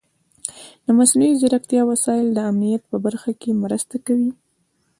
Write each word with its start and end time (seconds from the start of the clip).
د 0.85 0.87
مصنوعي 0.97 1.33
ځیرکتیا 1.41 1.81
وسایل 1.91 2.27
د 2.33 2.39
امنیت 2.51 2.83
په 2.91 2.97
برخه 3.05 3.31
کې 3.41 3.59
مرسته 3.63 3.95
کوي. 4.07 4.31